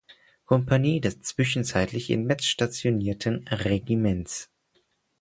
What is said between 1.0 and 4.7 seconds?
zwischenzeitlich in Metz stationierten Regiments.